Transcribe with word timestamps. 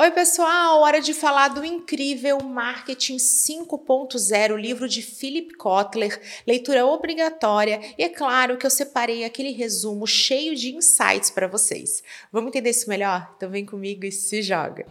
Oi, 0.00 0.10
pessoal! 0.12 0.80
Hora 0.80 0.98
de 0.98 1.12
falar 1.12 1.48
do 1.48 1.62
incrível 1.62 2.38
Marketing 2.42 3.18
5.0, 3.18 4.56
livro 4.58 4.88
de 4.88 5.02
Philip 5.02 5.54
Kotler, 5.56 6.18
leitura 6.46 6.86
obrigatória. 6.86 7.78
E 7.98 8.04
é 8.04 8.08
claro 8.08 8.56
que 8.56 8.64
eu 8.64 8.70
separei 8.70 9.26
aquele 9.26 9.52
resumo 9.52 10.06
cheio 10.06 10.56
de 10.56 10.74
insights 10.74 11.28
para 11.28 11.46
vocês. 11.46 12.02
Vamos 12.32 12.48
entender 12.48 12.70
isso 12.70 12.88
melhor? 12.88 13.30
Então 13.36 13.50
vem 13.50 13.66
comigo 13.66 14.06
e 14.06 14.10
se 14.10 14.40
joga! 14.40 14.86